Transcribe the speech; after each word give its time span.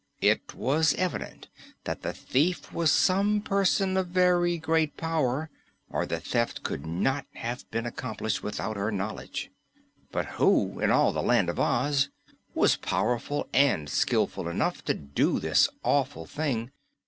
It 0.23 0.55
was 0.55 0.95
evident 0.95 1.47
that 1.83 2.01
the 2.01 2.11
thief 2.11 2.73
was 2.73 2.91
some 2.91 3.39
person 3.39 3.95
of 3.97 4.07
very 4.07 4.57
great 4.57 4.97
power, 4.97 5.51
or 5.91 6.07
the 6.07 6.19
theft 6.19 6.63
could 6.63 6.87
not 6.87 7.27
have 7.35 7.69
been 7.69 7.85
accomplished 7.85 8.41
without 8.41 8.77
her 8.77 8.91
knowledge. 8.91 9.51
But 10.11 10.25
who, 10.41 10.79
in 10.79 10.89
all 10.89 11.13
the 11.13 11.21
Land 11.21 11.49
of 11.49 11.59
Oz, 11.59 12.09
was 12.55 12.77
powerful 12.77 13.47
and 13.53 13.87
skillful 13.87 14.47
enough 14.49 14.83
to 14.85 14.95
do 14.95 15.39
this 15.39 15.69
awful 15.83 16.25
thing? 16.25 16.71